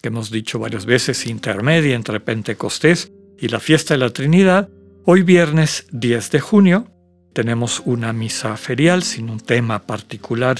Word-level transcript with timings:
que 0.00 0.08
hemos 0.08 0.30
dicho 0.30 0.58
varias 0.58 0.86
veces, 0.86 1.26
intermedia 1.26 1.94
entre 1.94 2.20
Pentecostés 2.20 3.12
y 3.38 3.48
la 3.48 3.60
fiesta 3.60 3.94
de 3.94 3.98
la 3.98 4.10
Trinidad. 4.10 4.68
Hoy 5.04 5.22
viernes 5.22 5.86
10 5.92 6.30
de 6.30 6.40
junio 6.40 6.88
tenemos 7.32 7.82
una 7.84 8.12
misa 8.12 8.56
ferial 8.56 9.02
sin 9.02 9.30
un 9.30 9.40
tema 9.40 9.86
particular 9.86 10.58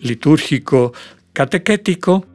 litúrgico 0.00 0.92
catequético. 1.32 2.26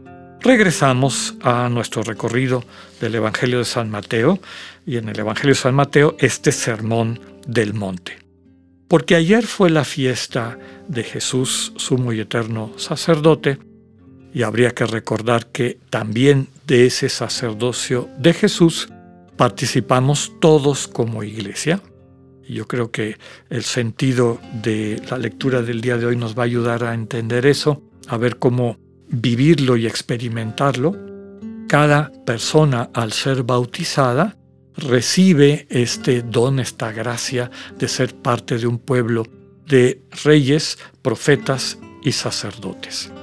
Regresamos 0.41 1.35
a 1.41 1.69
nuestro 1.69 2.03
recorrido 2.03 2.63
del 3.01 3.15
Evangelio 3.15 3.59
de 3.59 3.65
San 3.65 3.89
Mateo 3.89 4.39
y 4.85 4.97
en 4.97 5.09
el 5.09 5.19
Evangelio 5.19 5.53
de 5.53 5.59
San 5.59 5.75
Mateo 5.75 6.15
este 6.19 6.51
sermón 6.51 7.19
del 7.47 7.73
monte. 7.73 8.17
Porque 8.87 9.15
ayer 9.15 9.45
fue 9.45 9.69
la 9.69 9.83
fiesta 9.83 10.59
de 10.87 11.03
Jesús, 11.03 11.73
sumo 11.75 12.13
y 12.13 12.19
eterno 12.19 12.71
sacerdote, 12.77 13.57
y 14.35 14.43
habría 14.43 14.71
que 14.71 14.85
recordar 14.85 15.47
que 15.47 15.79
también 15.89 16.49
de 16.67 16.85
ese 16.87 17.07
sacerdocio 17.07 18.09
de 18.19 18.33
Jesús 18.33 18.89
participamos 19.37 20.33
todos 20.41 20.89
como 20.89 21.23
iglesia. 21.23 21.81
Yo 22.47 22.67
creo 22.67 22.91
que 22.91 23.17
el 23.49 23.63
sentido 23.63 24.39
de 24.61 25.01
la 25.09 25.17
lectura 25.17 25.61
del 25.61 25.79
día 25.79 25.97
de 25.97 26.05
hoy 26.05 26.17
nos 26.17 26.37
va 26.37 26.43
a 26.43 26.45
ayudar 26.45 26.83
a 26.83 26.93
entender 26.93 27.45
eso, 27.45 27.81
a 28.07 28.17
ver 28.17 28.37
cómo 28.37 28.77
vivirlo 29.07 29.77
y 29.77 29.87
experimentarlo. 29.87 30.93
Cada 31.69 32.11
persona 32.25 32.89
al 32.93 33.13
ser 33.13 33.43
bautizada 33.43 34.35
recibe 34.75 35.65
este 35.69 36.23
don, 36.23 36.59
esta 36.59 36.91
gracia 36.91 37.49
de 37.79 37.87
ser 37.87 38.13
parte 38.13 38.57
de 38.57 38.67
un 38.67 38.79
pueblo 38.79 39.25
de 39.65 40.01
reyes, 40.25 40.77
profetas 41.01 41.79
y 42.03 42.11
sacerdotes. 42.11 43.14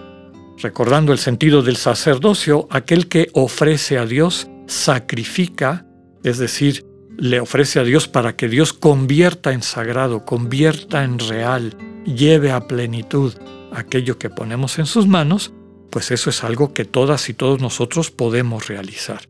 Recordando 0.63 1.13
el 1.13 1.19
sentido 1.19 1.63
del 1.63 1.77
sacerdocio, 1.77 2.69
aquel 2.71 3.09
que 3.09 3.31
ofrece 3.33 3.99
a 3.99 4.07
Dios 4.07 4.49
sacrifica, 4.69 5.85
es 6.23 6.39
decir, 6.39 6.87
le 7.19 7.41
ofrece 7.41 7.81
a 7.81 7.83
Dios 7.83 8.07
para 8.07 8.37
que 8.37 8.49
Dios 8.49 8.73
convierta 8.73 9.53
en 9.53 9.63
sagrado, 9.63 10.25
convierta 10.25 11.03
en 11.03 11.19
real, 11.19 11.77
lleve 12.05 12.53
a 12.53 12.69
plenitud 12.69 13.35
aquello 13.73 14.19
que 14.19 14.31
ponemos 14.31 14.79
en 14.79 14.87
sus 14.87 15.09
manos, 15.09 15.53
pues 15.91 16.13
eso 16.13 16.31
es 16.31 16.45
algo 16.45 16.73
que 16.73 16.85
todas 16.85 17.29
y 17.29 17.35
todos 17.35 17.61
nosotros 17.61 18.13
podemos 18.13 18.69
realizar. 18.69 19.29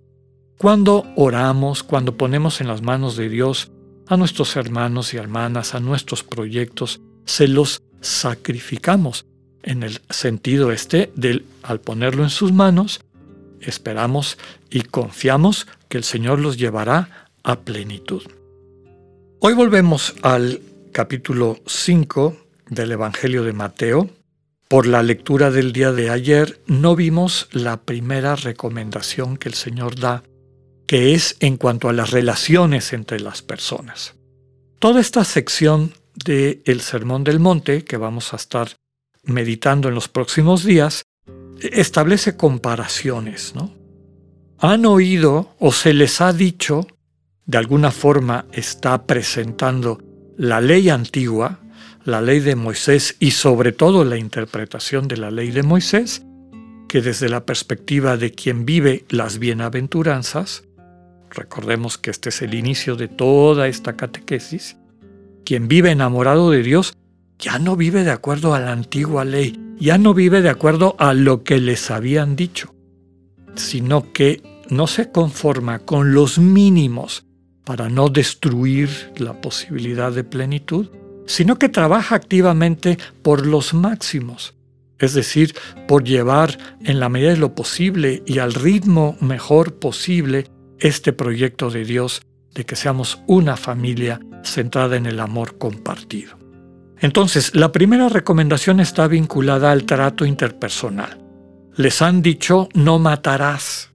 Cuando 0.58 1.06
oramos, 1.16 1.82
cuando 1.82 2.18
ponemos 2.18 2.60
en 2.60 2.68
las 2.68 2.82
manos 2.82 3.16
de 3.16 3.30
Dios 3.30 3.72
a 4.06 4.18
nuestros 4.18 4.54
hermanos 4.56 5.14
y 5.14 5.16
hermanas, 5.16 5.74
a 5.74 5.80
nuestros 5.80 6.24
proyectos, 6.24 7.00
se 7.24 7.48
los 7.48 7.80
sacrificamos 8.02 9.24
en 9.62 9.82
el 9.82 10.00
sentido 10.10 10.72
este 10.72 11.12
del 11.16 11.44
al 11.62 11.80
ponerlo 11.80 12.22
en 12.22 12.30
sus 12.30 12.52
manos, 12.52 13.00
esperamos 13.60 14.38
y 14.70 14.82
confiamos 14.82 15.66
que 15.88 15.98
el 15.98 16.04
Señor 16.04 16.38
los 16.40 16.56
llevará 16.56 17.28
a 17.42 17.60
plenitud. 17.60 18.22
Hoy 19.40 19.54
volvemos 19.54 20.14
al 20.22 20.60
capítulo 20.92 21.58
5 21.66 22.36
del 22.68 22.92
Evangelio 22.92 23.44
de 23.44 23.52
Mateo. 23.52 24.10
Por 24.68 24.86
la 24.86 25.02
lectura 25.02 25.50
del 25.50 25.72
día 25.72 25.92
de 25.92 26.10
ayer 26.10 26.60
no 26.66 26.96
vimos 26.96 27.48
la 27.52 27.82
primera 27.82 28.36
recomendación 28.36 29.36
que 29.36 29.48
el 29.48 29.54
Señor 29.54 29.98
da 29.98 30.22
que 30.86 31.14
es 31.14 31.36
en 31.40 31.56
cuanto 31.56 31.88
a 31.88 31.92
las 31.92 32.10
relaciones 32.10 32.92
entre 32.92 33.20
las 33.20 33.42
personas. 33.42 34.14
Toda 34.78 35.00
esta 35.00 35.24
sección 35.24 35.94
del 36.14 36.62
el 36.64 36.80
Sermón 36.80 37.24
del 37.24 37.40
Monte, 37.40 37.84
que 37.84 37.96
vamos 37.96 38.32
a 38.32 38.36
estar 38.36 38.68
meditando 39.24 39.88
en 39.88 39.94
los 39.94 40.08
próximos 40.08 40.64
días, 40.64 41.02
establece 41.60 42.36
comparaciones. 42.36 43.54
¿no? 43.54 43.74
Han 44.58 44.86
oído 44.86 45.54
o 45.58 45.72
se 45.72 45.92
les 45.92 46.20
ha 46.20 46.32
dicho, 46.32 46.86
de 47.46 47.58
alguna 47.58 47.90
forma 47.90 48.46
está 48.52 49.06
presentando 49.06 50.00
la 50.36 50.60
ley 50.60 50.88
antigua, 50.88 51.60
la 52.04 52.20
ley 52.20 52.40
de 52.40 52.56
Moisés 52.56 53.16
y 53.20 53.32
sobre 53.32 53.72
todo 53.72 54.04
la 54.04 54.16
interpretación 54.16 55.08
de 55.08 55.16
la 55.16 55.30
ley 55.30 55.50
de 55.50 55.62
Moisés, 55.62 56.24
que 56.88 57.00
desde 57.00 57.28
la 57.28 57.46
perspectiva 57.46 58.16
de 58.16 58.32
quien 58.32 58.66
vive 58.66 59.04
las 59.08 59.38
bienaventuranzas, 59.38 60.64
recordemos 61.30 61.98
que 61.98 62.10
este 62.10 62.28
es 62.28 62.42
el 62.42 62.54
inicio 62.54 62.96
de 62.96 63.08
toda 63.08 63.68
esta 63.68 63.96
catequesis, 63.96 64.76
quien 65.44 65.68
vive 65.68 65.90
enamorado 65.90 66.50
de 66.50 66.62
Dios 66.62 66.92
ya 67.42 67.58
no 67.58 67.74
vive 67.74 68.04
de 68.04 68.12
acuerdo 68.12 68.54
a 68.54 68.60
la 68.60 68.70
antigua 68.70 69.24
ley, 69.24 69.58
ya 69.76 69.98
no 69.98 70.14
vive 70.14 70.42
de 70.42 70.48
acuerdo 70.48 70.94
a 71.00 71.12
lo 71.12 71.42
que 71.42 71.58
les 71.58 71.90
habían 71.90 72.36
dicho, 72.36 72.72
sino 73.56 74.12
que 74.12 74.40
no 74.70 74.86
se 74.86 75.10
conforma 75.10 75.80
con 75.80 76.14
los 76.14 76.38
mínimos 76.38 77.26
para 77.64 77.88
no 77.88 78.08
destruir 78.08 79.12
la 79.16 79.40
posibilidad 79.40 80.12
de 80.12 80.22
plenitud, 80.22 80.88
sino 81.26 81.58
que 81.58 81.68
trabaja 81.68 82.14
activamente 82.14 82.96
por 83.22 83.44
los 83.44 83.74
máximos, 83.74 84.54
es 85.00 85.12
decir, 85.14 85.54
por 85.88 86.04
llevar 86.04 86.56
en 86.84 87.00
la 87.00 87.08
medida 87.08 87.30
de 87.30 87.38
lo 87.38 87.56
posible 87.56 88.22
y 88.24 88.38
al 88.38 88.54
ritmo 88.54 89.16
mejor 89.20 89.80
posible 89.80 90.46
este 90.78 91.12
proyecto 91.12 91.70
de 91.70 91.84
Dios 91.84 92.22
de 92.54 92.64
que 92.64 92.76
seamos 92.76 93.20
una 93.26 93.56
familia 93.56 94.20
centrada 94.44 94.96
en 94.96 95.06
el 95.06 95.18
amor 95.18 95.58
compartido. 95.58 96.41
Entonces, 97.02 97.56
la 97.56 97.72
primera 97.72 98.08
recomendación 98.08 98.78
está 98.78 99.08
vinculada 99.08 99.72
al 99.72 99.84
trato 99.84 100.24
interpersonal. 100.24 101.18
Les 101.74 102.00
han 102.00 102.22
dicho, 102.22 102.68
no 102.74 103.00
matarás. 103.00 103.90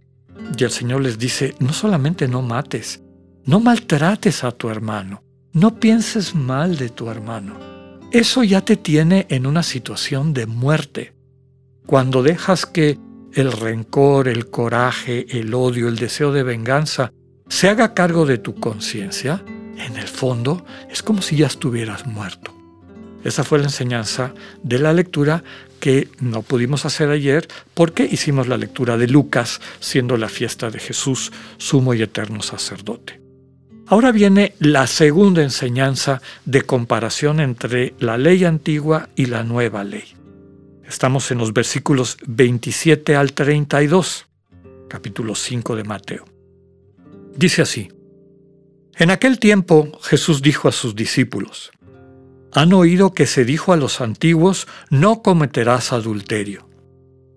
Y 0.57 0.65
el 0.65 0.71
Señor 0.71 1.01
les 1.01 1.17
dice, 1.17 1.55
no 1.59 1.71
solamente 1.71 2.27
no 2.27 2.41
mates, 2.41 3.01
no 3.45 3.61
maltrates 3.61 4.43
a 4.43 4.51
tu 4.51 4.69
hermano, 4.69 5.23
no 5.53 5.79
pienses 5.79 6.35
mal 6.35 6.75
de 6.77 6.89
tu 6.89 7.09
hermano. 7.09 7.57
Eso 8.11 8.43
ya 8.43 8.59
te 8.59 8.75
tiene 8.75 9.25
en 9.29 9.47
una 9.47 9.63
situación 9.63 10.33
de 10.33 10.45
muerte. 10.45 11.13
Cuando 11.85 12.23
dejas 12.23 12.65
que 12.65 12.99
el 13.33 13.53
rencor, 13.53 14.27
el 14.27 14.49
coraje, 14.49 15.25
el 15.29 15.53
odio, 15.53 15.87
el 15.87 15.95
deseo 15.95 16.33
de 16.33 16.43
venganza 16.43 17.13
se 17.47 17.69
haga 17.69 17.93
cargo 17.93 18.25
de 18.25 18.37
tu 18.37 18.55
conciencia, 18.55 19.45
en 19.77 19.95
el 19.95 20.07
fondo 20.07 20.65
es 20.89 21.01
como 21.01 21.21
si 21.21 21.37
ya 21.37 21.47
estuvieras 21.47 22.05
muerto. 22.05 22.56
Esa 23.27 23.43
fue 23.43 23.57
la 23.57 23.65
enseñanza 23.65 24.33
de 24.63 24.79
la 24.79 24.93
lectura 24.93 25.43
que 25.81 26.07
no 26.21 26.43
pudimos 26.43 26.85
hacer 26.85 27.09
ayer 27.09 27.45
porque 27.73 28.07
hicimos 28.09 28.47
la 28.47 28.55
lectura 28.55 28.95
de 28.95 29.09
Lucas, 29.09 29.59
siendo 29.81 30.15
la 30.15 30.29
fiesta 30.29 30.69
de 30.69 30.79
Jesús, 30.79 31.33
sumo 31.57 31.93
y 31.93 32.01
eterno 32.01 32.41
sacerdote. 32.41 33.19
Ahora 33.85 34.13
viene 34.13 34.53
la 34.59 34.87
segunda 34.87 35.43
enseñanza 35.43 36.21
de 36.45 36.61
comparación 36.61 37.41
entre 37.41 37.95
la 37.99 38.17
ley 38.17 38.45
antigua 38.45 39.09
y 39.13 39.25
la 39.25 39.43
nueva 39.43 39.83
ley. 39.83 40.05
Estamos 40.87 41.29
en 41.29 41.39
los 41.39 41.51
versículos 41.51 42.15
27 42.27 43.17
al 43.17 43.33
32, 43.33 44.25
capítulo 44.87 45.35
5 45.35 45.75
de 45.75 45.83
Mateo. 45.83 46.23
Dice 47.35 47.61
así, 47.61 47.91
En 48.95 49.11
aquel 49.11 49.37
tiempo 49.37 49.99
Jesús 50.01 50.41
dijo 50.41 50.69
a 50.69 50.71
sus 50.71 50.95
discípulos, 50.95 51.71
Han 52.53 52.73
oído 52.73 53.13
que 53.13 53.25
se 53.25 53.45
dijo 53.45 53.73
a 53.73 53.77
los 53.77 54.01
antiguos, 54.01 54.67
no 54.89 55.21
cometerás 55.21 55.93
adulterio. 55.93 56.67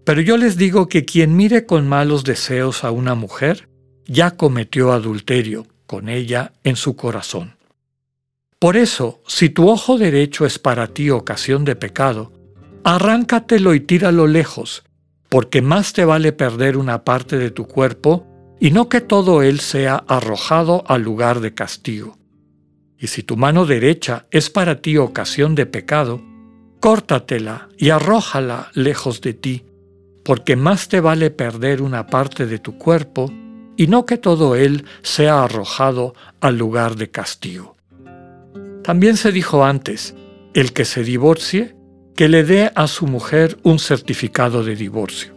Pero 0.04 0.20
yo 0.20 0.36
les 0.36 0.56
digo 0.56 0.88
que 0.88 1.04
quien 1.04 1.36
mire 1.36 1.66
con 1.66 1.88
malos 1.88 2.24
deseos 2.24 2.84
a 2.84 2.90
una 2.90 3.14
mujer, 3.14 3.68
ya 4.06 4.32
cometió 4.32 4.92
adulterio 4.92 5.66
con 5.86 6.08
ella 6.08 6.52
en 6.64 6.76
su 6.76 6.96
corazón. 6.96 7.56
Por 8.58 8.76
eso, 8.76 9.22
si 9.26 9.48
tu 9.48 9.68
ojo 9.68 9.98
derecho 9.98 10.46
es 10.46 10.58
para 10.58 10.88
ti 10.88 11.10
ocasión 11.10 11.64
de 11.64 11.76
pecado, 11.76 12.32
arráncatelo 12.84 13.74
y 13.74 13.80
tíralo 13.80 14.26
lejos, 14.26 14.84
porque 15.28 15.62
más 15.62 15.92
te 15.92 16.04
vale 16.04 16.32
perder 16.32 16.76
una 16.76 17.04
parte 17.04 17.38
de 17.38 17.50
tu 17.50 17.66
cuerpo 17.66 18.26
y 18.60 18.70
no 18.70 18.88
que 18.88 19.00
todo 19.00 19.42
él 19.42 19.60
sea 19.60 20.04
arrojado 20.06 20.84
al 20.86 21.02
lugar 21.02 21.40
de 21.40 21.54
castigo. 21.54 22.18
Y 23.00 23.06
si 23.06 23.22
tu 23.22 23.38
mano 23.38 23.64
derecha 23.64 24.26
es 24.30 24.50
para 24.50 24.82
ti 24.82 24.98
ocasión 24.98 25.54
de 25.54 25.64
pecado, 25.64 26.20
córtatela 26.80 27.70
y 27.78 27.88
arrójala 27.90 28.70
lejos 28.74 29.22
de 29.22 29.32
ti, 29.32 29.64
porque 30.22 30.54
más 30.54 30.88
te 30.88 31.00
vale 31.00 31.30
perder 31.30 31.80
una 31.80 32.06
parte 32.06 32.44
de 32.44 32.58
tu 32.58 32.76
cuerpo 32.76 33.32
y 33.76 33.86
no 33.86 34.04
que 34.04 34.18
todo 34.18 34.54
él 34.54 34.84
sea 35.02 35.42
arrojado 35.42 36.14
al 36.40 36.58
lugar 36.58 36.96
de 36.96 37.10
castigo. 37.10 37.74
También 38.84 39.16
se 39.16 39.32
dijo 39.32 39.64
antes, 39.64 40.14
el 40.52 40.74
que 40.74 40.84
se 40.84 41.02
divorcie, 41.02 41.74
que 42.14 42.28
le 42.28 42.44
dé 42.44 42.70
a 42.74 42.86
su 42.86 43.06
mujer 43.06 43.56
un 43.62 43.78
certificado 43.78 44.62
de 44.62 44.76
divorcio. 44.76 45.34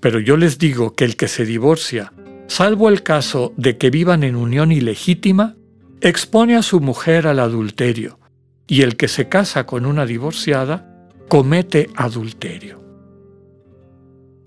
Pero 0.00 0.18
yo 0.18 0.36
les 0.36 0.58
digo 0.58 0.94
que 0.96 1.04
el 1.04 1.14
que 1.14 1.28
se 1.28 1.44
divorcia, 1.44 2.12
salvo 2.48 2.88
el 2.88 3.04
caso 3.04 3.52
de 3.56 3.78
que 3.78 3.90
vivan 3.90 4.24
en 4.24 4.34
unión 4.34 4.72
ilegítima, 4.72 5.54
expone 6.02 6.56
a 6.56 6.62
su 6.62 6.80
mujer 6.80 7.28
al 7.28 7.38
adulterio, 7.38 8.18
y 8.66 8.82
el 8.82 8.96
que 8.96 9.06
se 9.06 9.28
casa 9.28 9.66
con 9.66 9.86
una 9.86 10.04
divorciada 10.04 11.08
comete 11.28 11.90
adulterio. 11.94 12.82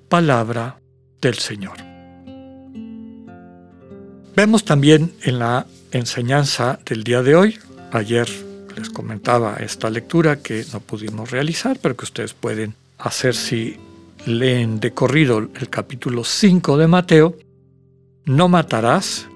Palabra 0.10 0.80
del 1.22 1.36
Señor. 1.36 1.78
Vemos 4.36 4.66
también 4.66 5.14
en 5.24 5.40
la 5.40 5.66
enseñanza 5.92 6.78
del 6.86 7.04
día 7.06 7.24
de 7.24 7.36
hoy, 7.36 7.58
ayer 7.92 8.28
les 8.76 8.90
comentaba 8.90 9.56
esta 9.56 9.90
lectura 9.90 10.42
que 10.42 10.66
no 10.74 10.82
pudimos 10.82 11.32
realizar, 11.32 11.80
pero 11.82 11.96
que 11.96 12.04
ustedes 12.04 12.34
pueden 12.34 12.76
hacer 12.98 13.34
si 13.34 13.78
leen 14.26 14.82
de 14.82 14.94
corrido 14.94 15.38
el 15.38 15.70
capítulo 15.70 16.26
5 16.26 16.78
de 16.78 16.88
Mateo, 16.88 17.38
no 18.26 18.50
matarás 18.50 19.28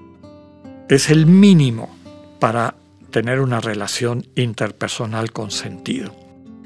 es 0.90 1.10
el 1.10 1.28
mínimo 1.28 1.99
para 2.40 2.76
tener 3.12 3.40
una 3.40 3.60
relación 3.60 4.26
interpersonal 4.36 5.32
con 5.32 5.52
sentido. 5.52 6.16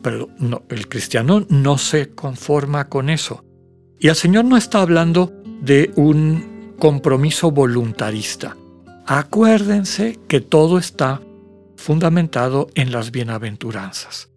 Pero 0.02 0.30
el 0.70 0.88
cristiano 0.88 1.46
no 1.50 1.78
se 1.78 2.10
conforma 2.10 2.90
con 2.90 3.10
eso. 3.10 3.44
Y 4.00 4.10
el 4.10 4.16
Señor 4.16 4.46
no 4.46 4.58
está 4.58 4.82
hablando 4.82 5.32
de 5.62 5.92
un 5.96 6.76
compromiso 6.78 7.52
voluntarista. 7.52 8.58
Acuérdense 9.06 10.20
que 10.28 10.42
todo 10.42 10.78
está 10.78 11.22
fundamentado 11.78 12.68
en 12.76 12.92
las 12.92 13.12
bienaventuranzas. 13.12 14.30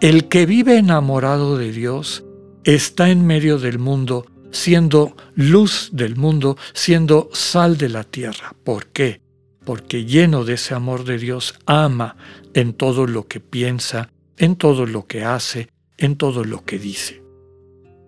El 0.00 0.28
que 0.28 0.44
vive 0.44 0.76
enamorado 0.76 1.56
de 1.56 1.72
Dios 1.72 2.24
está 2.64 3.08
en 3.08 3.26
medio 3.26 3.58
del 3.58 3.78
mundo, 3.78 4.26
siendo 4.50 5.16
luz 5.34 5.90
del 5.92 6.16
mundo, 6.16 6.58
siendo 6.74 7.30
sal 7.32 7.78
de 7.78 7.88
la 7.88 8.04
tierra. 8.04 8.54
¿Por 8.64 8.88
qué? 8.88 9.22
Porque 9.66 10.06
lleno 10.06 10.44
de 10.44 10.54
ese 10.54 10.74
amor 10.74 11.04
de 11.04 11.18
Dios 11.18 11.54
ama 11.66 12.16
en 12.54 12.72
todo 12.72 13.06
lo 13.06 13.26
que 13.26 13.40
piensa, 13.40 14.08
en 14.38 14.56
todo 14.56 14.86
lo 14.86 15.06
que 15.06 15.24
hace, 15.24 15.68
en 15.98 16.16
todo 16.16 16.44
lo 16.44 16.64
que 16.64 16.78
dice. 16.78 17.22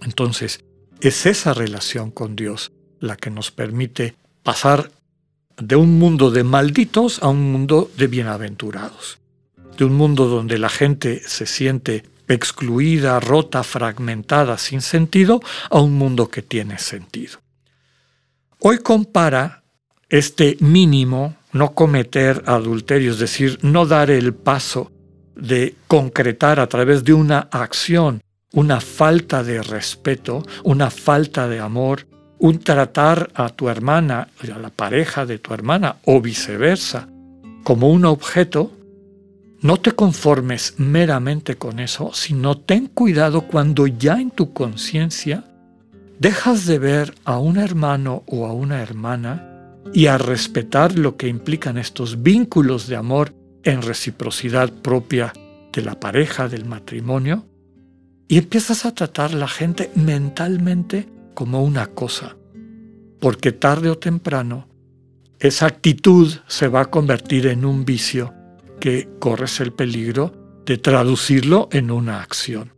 Entonces, 0.01 0.65
es 1.01 1.27
esa 1.27 1.53
relación 1.53 2.11
con 2.11 2.35
Dios 2.35 2.73
la 3.01 3.17
que 3.17 3.31
nos 3.31 3.51
permite 3.51 4.17
pasar 4.43 4.91
de 5.57 5.77
un 5.77 5.99
mundo 5.99 6.31
de 6.31 6.45
malditos 6.45 7.23
a 7.23 7.29
un 7.29 7.53
mundo 7.53 7.91
de 7.97 8.07
bienaventurados, 8.07 9.19
de 9.77 9.85
un 9.85 9.95
mundo 9.95 10.27
donde 10.29 10.59
la 10.59 10.69
gente 10.69 11.21
se 11.27 11.47
siente 11.47 12.05
excluida, 12.29 13.19
rota, 13.21 13.65
fragmentada, 13.65 14.59
sin 14.59 14.81
sentido, 14.81 15.41
a 15.71 15.81
un 15.81 15.95
mundo 15.95 16.31
que 16.31 16.43
tiene 16.43 16.79
sentido. 16.79 17.41
Hoy 18.61 18.79
compara 18.79 19.65
este 20.09 20.57
mínimo, 20.61 21.37
no 21.53 21.73
cometer 21.75 22.43
adulterio, 22.47 23.13
es 23.13 23.19
decir, 23.19 23.59
no 23.63 23.87
dar 23.87 24.11
el 24.11 24.35
paso 24.35 24.91
de 25.35 25.75
concretar 25.87 26.61
a 26.61 26.67
través 26.69 27.05
de 27.05 27.13
una 27.13 27.49
acción 27.51 28.21
una 28.53 28.81
falta 28.81 29.43
de 29.43 29.63
respeto, 29.63 30.43
una 30.65 30.91
falta 30.91 31.49
de 31.49 31.61
amor, 31.61 32.07
un 32.39 32.59
tratar 32.61 33.31
a 33.35 33.49
tu 33.51 33.69
hermana, 33.69 34.29
a 34.43 34.59
la 34.59 34.71
pareja 34.71 35.27
de 35.27 35.39
tu 35.39 35.53
hermana 35.53 35.97
o 36.05 36.21
viceversa, 36.21 37.09
como 37.63 37.91
un 37.91 38.05
objeto, 38.05 38.73
no 39.61 39.77
te 39.79 39.93
conformes 39.93 40.75
meramente 40.79 41.57
con 41.57 41.81
eso, 41.81 42.13
sino 42.15 42.59
ten 42.59 42.87
cuidado 42.87 43.43
cuando 43.43 43.87
ya 43.87 44.21
en 44.21 44.31
tu 44.31 44.53
conciencia 44.53 45.45
dejas 46.19 46.65
de 46.67 46.79
ver 46.79 47.15
a 47.25 47.39
un 47.39 47.59
hermano 47.59 48.23
o 48.27 48.47
a 48.47 48.53
una 48.53 48.81
hermana 48.81 49.48
y 49.93 50.07
a 50.07 50.19
respetar 50.19 50.99
lo 50.99 51.17
que 51.17 51.29
implican 51.29 51.79
estos 51.79 52.23
vínculos 52.23 52.87
de 52.87 52.97
amor 52.97 53.35
en 53.63 53.83
reciprocidad 53.83 54.73
propia 54.73 55.33
de 55.73 55.83
la 55.83 55.99
pareja, 55.99 56.49
del 56.49 56.65
matrimonio, 56.65 57.47
y 58.29 58.39
empiezas 58.39 58.85
a 58.85 58.95
tratar 58.95 59.33
la 59.33 59.49
gente 59.49 59.91
mentalmente 59.95 61.09
como 61.35 61.63
una 61.63 61.87
cosa, 61.87 62.37
porque 63.21 63.53
tarde 63.53 63.91
o 63.91 63.99
temprano 63.99 64.69
esa 65.41 65.67
actitud 65.67 66.33
se 66.49 66.67
va 66.67 66.83
a 66.83 66.91
convertir 66.91 67.47
en 67.47 67.65
un 67.65 67.85
vicio 67.85 68.35
que 68.81 69.09
corres 69.21 69.61
el 69.61 69.73
peligro 69.73 70.33
de 70.67 70.79
traducirlo 70.79 71.69
en 71.71 71.91
una 71.91 72.21
acción. 72.21 72.73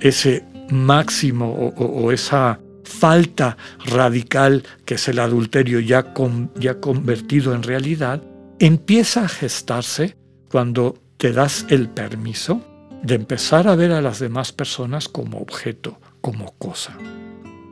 Ese 0.00 0.44
máximo 0.70 1.52
o, 1.52 2.10
esa 2.10 2.58
falta 2.90 3.56
radical 3.86 4.64
que 4.84 4.94
es 4.94 5.08
el 5.08 5.18
adulterio 5.18 5.80
ya, 5.80 6.12
ya 6.56 6.80
convertido 6.80 7.54
en 7.54 7.62
realidad, 7.62 8.22
empieza 8.58 9.24
a 9.24 9.28
gestarse 9.28 10.16
cuando 10.50 10.98
te 11.16 11.32
das 11.32 11.66
el 11.70 11.88
permiso 11.88 12.62
de 13.02 13.14
empezar 13.14 13.68
a 13.68 13.76
ver 13.76 13.92
a 13.92 14.02
las 14.02 14.18
demás 14.18 14.52
personas 14.52 15.08
como 15.08 15.38
objeto, 15.38 15.98
como 16.20 16.52
cosa. 16.58 16.98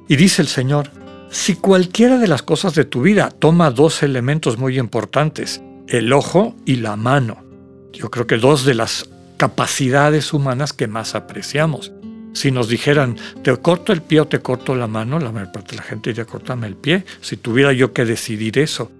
Y 0.08 0.16
dice 0.16 0.40
el 0.40 0.48
Señor, 0.48 0.90
si 1.30 1.54
cualquiera 1.56 2.18
de 2.18 2.28
las 2.28 2.42
cosas 2.42 2.74
de 2.74 2.84
tu 2.84 3.02
vida 3.02 3.30
toma 3.30 3.70
dos 3.70 4.02
elementos 4.02 4.56
muy 4.56 4.78
importantes, 4.78 5.60
el 5.88 6.12
ojo 6.12 6.56
y 6.64 6.76
la 6.76 6.96
mano, 6.96 7.44
yo 7.92 8.10
creo 8.10 8.26
que 8.26 8.38
dos 8.38 8.64
de 8.64 8.74
las 8.74 9.10
capacidades 9.36 10.32
humanas 10.32 10.72
que 10.72 10.86
más 10.86 11.14
apreciamos. 11.14 11.92
Si 12.38 12.50
nos 12.50 12.68
dijeran, 12.68 13.16
te 13.42 13.56
corto 13.56 13.92
el 13.92 14.02
pie 14.02 14.20
o 14.20 14.28
te 14.28 14.40
corto 14.40 14.74
la 14.74 14.86
mano, 14.86 15.18
la 15.18 15.32
mayor 15.32 15.52
parte 15.52 15.72
de 15.72 15.76
la 15.78 15.82
gente 15.82 16.10
diría, 16.10 16.24
cortame 16.24 16.66
el 16.66 16.76
pie, 16.76 17.04
si 17.20 17.36
tuviera 17.36 17.72
yo 17.72 17.92
que 17.92 18.04
decidir 18.04 18.58
eso. 18.58 18.90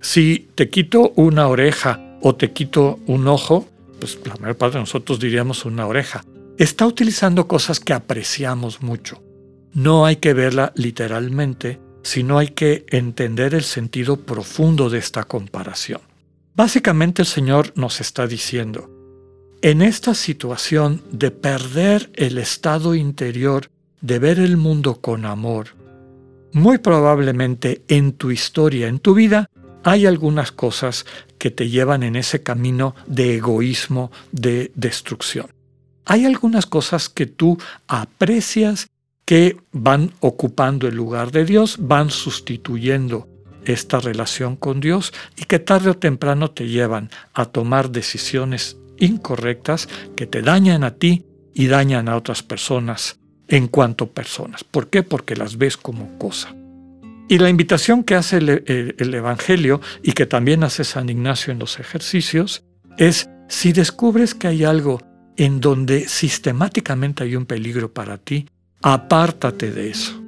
Si 0.00 0.48
te 0.54 0.68
quito 0.68 1.12
una 1.16 1.48
oreja 1.48 2.18
o 2.20 2.34
te 2.34 2.52
quito 2.52 2.98
un 3.06 3.26
ojo, 3.28 3.68
pues 4.00 4.18
la 4.24 4.36
mayor 4.36 4.56
parte 4.56 4.78
de 4.78 4.82
nosotros 4.82 5.18
diríamos 5.18 5.64
una 5.64 5.86
oreja. 5.86 6.24
Está 6.58 6.86
utilizando 6.86 7.48
cosas 7.48 7.80
que 7.80 7.92
apreciamos 7.92 8.82
mucho 8.82 9.20
no 9.74 10.06
hay 10.06 10.16
que 10.16 10.32
verla 10.34 10.72
literalmente, 10.76 11.80
sino 12.02 12.38
hay 12.38 12.48
que 12.48 12.86
entender 12.88 13.54
el 13.54 13.64
sentido 13.64 14.16
profundo 14.16 14.88
de 14.88 14.98
esta 14.98 15.24
comparación. 15.24 16.00
Básicamente 16.54 17.22
el 17.22 17.26
Señor 17.26 17.72
nos 17.74 18.00
está 18.00 18.28
diciendo, 18.28 18.88
en 19.64 19.80
esta 19.80 20.12
situación 20.12 21.00
de 21.10 21.30
perder 21.30 22.10
el 22.16 22.36
estado 22.36 22.94
interior, 22.94 23.70
de 24.02 24.18
ver 24.18 24.38
el 24.38 24.58
mundo 24.58 25.00
con 25.00 25.24
amor, 25.24 25.68
muy 26.52 26.76
probablemente 26.76 27.80
en 27.88 28.12
tu 28.12 28.30
historia, 28.30 28.88
en 28.88 28.98
tu 28.98 29.14
vida, 29.14 29.48
hay 29.82 30.04
algunas 30.04 30.52
cosas 30.52 31.06
que 31.38 31.50
te 31.50 31.70
llevan 31.70 32.02
en 32.02 32.14
ese 32.14 32.42
camino 32.42 32.94
de 33.06 33.36
egoísmo, 33.36 34.12
de 34.32 34.70
destrucción. 34.74 35.46
Hay 36.04 36.26
algunas 36.26 36.66
cosas 36.66 37.08
que 37.08 37.24
tú 37.24 37.56
aprecias 37.88 38.88
que 39.24 39.56
van 39.72 40.12
ocupando 40.20 40.88
el 40.88 40.94
lugar 40.94 41.32
de 41.32 41.46
Dios, 41.46 41.78
van 41.80 42.10
sustituyendo 42.10 43.26
esta 43.64 43.98
relación 43.98 44.56
con 44.56 44.80
Dios 44.80 45.14
y 45.38 45.44
que 45.44 45.58
tarde 45.58 45.88
o 45.88 45.94
temprano 45.94 46.50
te 46.50 46.68
llevan 46.68 47.08
a 47.32 47.46
tomar 47.46 47.88
decisiones 47.88 48.76
incorrectas 48.98 49.88
que 50.16 50.26
te 50.26 50.42
dañan 50.42 50.84
a 50.84 50.94
ti 50.94 51.24
y 51.52 51.66
dañan 51.66 52.08
a 52.08 52.16
otras 52.16 52.42
personas 52.42 53.18
en 53.48 53.68
cuanto 53.68 54.10
personas. 54.10 54.64
¿Por 54.64 54.88
qué? 54.88 55.02
Porque 55.02 55.36
las 55.36 55.58
ves 55.58 55.76
como 55.76 56.18
cosa. 56.18 56.54
Y 57.28 57.38
la 57.38 57.48
invitación 57.48 58.04
que 58.04 58.14
hace 58.14 58.36
el, 58.38 58.94
el, 58.98 59.14
Evangelio 59.14 59.80
y 60.02 60.12
que 60.12 60.26
también 60.26 60.62
hace 60.62 60.84
San 60.84 61.08
Ignacio 61.08 61.52
en 61.52 61.58
los 61.58 61.80
ejercicios 61.80 62.64
es 62.98 63.30
si 63.48 63.72
descubres 63.72 64.34
que 64.34 64.48
hay 64.48 64.64
algo 64.64 65.00
en 65.36 65.60
donde 65.60 66.06
sistemáticamente 66.08 67.24
hay 67.24 67.36
un 67.36 67.46
peligro 67.46 67.92
para 67.92 68.18
ti, 68.18 68.46
apártate 68.82 69.70
de 69.70 69.90
eso. 69.90 70.22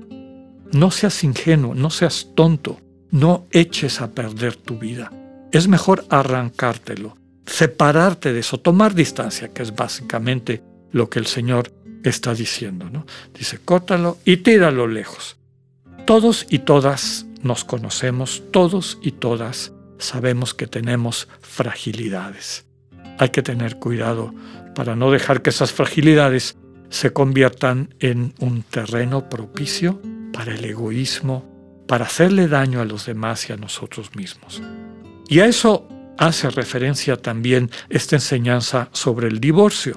No 0.73 0.91
seas 0.91 1.23
ingenuo, 1.23 1.75
no 1.75 1.91
seas 1.91 2.29
tonto, 2.35 2.81
no 3.11 3.47
eches 3.51 4.01
a 4.01 4.11
perder 4.13 4.57
tu 4.57 4.79
vida. 4.79 5.13
Es 5.53 5.69
mejor 5.69 6.05
arrancártelo, 6.09 7.17
separarte 7.47 8.33
de 8.33 8.41
eso, 8.41 8.59
tomar 8.59 8.95
distancia, 8.95 9.49
que 9.49 9.63
es 9.63 9.75
básicamente 9.75 10.63
lo 10.93 11.09
que 11.09 11.19
el 11.19 11.27
Señor 11.27 11.73
está 12.03 12.35
diciendo. 12.35 12.91
¿no? 12.91 13.07
Dice, 13.35 13.59
córtalo 13.65 14.19
y 14.25 14.39
tíralo 14.39 14.87
lejos. 14.87 15.37
Todos 16.05 16.47
y 16.51 16.61
todas 16.61 17.27
nos 17.43 17.65
conocemos, 17.65 18.43
todos 18.51 18.99
y 19.03 19.13
todas 19.13 19.73
sabemos 19.99 20.55
que 20.55 20.67
tenemos 20.67 21.29
fragilidades. 21.41 22.67
Hay 23.19 23.31
que 23.31 23.43
tener 23.43 23.77
cuidado 23.77 24.35
para 24.75 24.95
no 24.95 25.11
dejar 25.11 25.43
que 25.43 25.51
esas 25.51 25.73
fragilidades 25.73 26.57
se 26.91 27.13
conviertan 27.13 27.95
en 27.99 28.35
un 28.39 28.63
terreno 28.63 29.29
propicio 29.29 30.01
para 30.33 30.55
el 30.55 30.65
egoísmo, 30.65 31.85
para 31.89 32.05
hacerle 32.05 32.47
daño 32.47 32.81
a 32.81 32.85
los 32.85 33.07
demás 33.07 33.49
y 33.49 33.53
a 33.53 33.57
nosotros 33.57 34.15
mismos. 34.15 34.63
Y 35.29 35.41
a 35.41 35.47
eso 35.47 35.86
hace 36.19 36.51
referencia 36.51 37.17
también 37.17 37.71
esta 37.89 38.17
enseñanza 38.17 38.89
sobre 38.93 39.29
el 39.29 39.41
divorcio. 39.41 39.97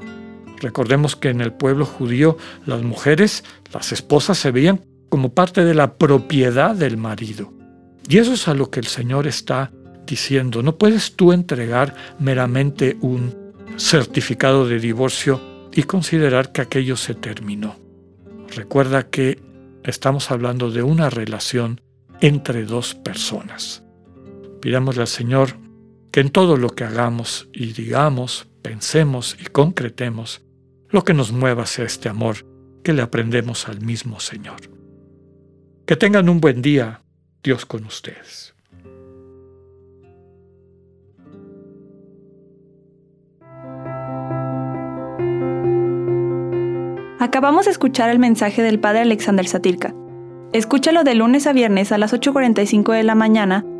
Recordemos 0.60 1.16
que 1.16 1.30
en 1.30 1.42
el 1.42 1.54
pueblo 1.54 1.86
judío 1.86 2.38
las 2.66 2.82
mujeres, 2.82 3.44
las 3.74 3.92
esposas 3.92 4.38
se 4.38 4.52
veían 4.52 4.82
como 5.10 5.34
parte 5.34 5.64
de 5.64 5.74
la 5.74 5.96
propiedad 5.96 6.76
del 6.76 6.98
marido. 6.98 7.54
Y 8.08 8.18
eso 8.18 8.34
es 8.34 8.48
a 8.48 8.54
lo 8.54 8.70
que 8.70 8.80
el 8.80 8.88
Señor 8.88 9.28
está 9.28 9.72
diciendo. 10.06 10.62
No 10.64 10.78
puedes 10.78 11.16
tú 11.16 11.32
entregar 11.32 11.96
meramente 12.20 12.98
un 13.02 13.54
certificado 13.78 14.68
de 14.68 14.80
divorcio 14.80 15.70
y 15.74 15.84
considerar 15.84 16.52
que 16.52 16.62
aquello 16.62 16.98
se 16.98 17.14
terminó. 17.14 17.76
Recuerda 18.56 19.04
que 19.04 19.40
estamos 19.84 20.32
hablando 20.32 20.72
de 20.72 20.84
una 20.84 21.10
relación 21.10 21.82
entre 22.22 22.66
dos 22.66 22.96
personas. 22.96 23.84
Pidámosle 24.62 25.02
al 25.04 25.08
Señor 25.08 25.69
que 26.12 26.20
en 26.22 26.30
todo 26.30 26.58
lo 26.58 26.70
que 26.70 26.84
hagamos 26.84 27.50
y 27.54 27.74
digamos, 27.74 28.48
pensemos 28.62 29.38
y 29.40 29.46
concretemos, 29.46 30.42
lo 30.90 31.04
que 31.04 31.14
nos 31.14 31.32
mueva 31.32 31.66
sea 31.66 31.86
este 31.86 32.10
amor 32.10 32.46
que 32.84 32.94
le 32.94 33.02
aprendemos 33.02 33.68
al 33.68 33.82
mismo 33.82 34.20
Señor. 34.20 34.62
Que 35.86 35.96
tengan 35.96 36.30
un 36.30 36.42
buen 36.42 36.62
día, 36.62 37.04
Dios 37.44 37.66
con 37.66 37.86
ustedes. 37.86 38.56
Acabamos 47.20 47.66
de 47.66 47.72
escuchar 47.72 48.10
el 48.10 48.18
mensaje 48.18 48.64
del 48.64 48.80
Padre 48.80 49.02
Alexander 49.02 49.46
Satirka. 49.46 49.94
Escúchalo 50.54 51.04
de 51.04 51.14
lunes 51.14 51.46
a 51.46 51.54
viernes 51.54 51.92
a 51.92 51.98
las 51.98 52.14
8.45 52.14 52.94
de 52.94 53.04
la 53.04 53.14
mañana 53.14 53.66